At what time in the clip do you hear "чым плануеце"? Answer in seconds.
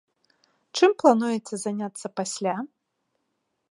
0.79-1.55